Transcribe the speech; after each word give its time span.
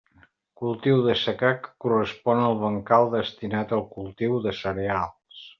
Cultiu 0.61 1.01
de 1.07 1.15
secà, 1.23 1.51
que 1.67 1.85
correspon 1.85 2.43
al 2.45 2.57
bancal 2.65 3.13
destinat 3.15 3.77
al 3.79 3.87
cultiu 3.95 4.43
de 4.49 4.59
cereals. 4.63 5.49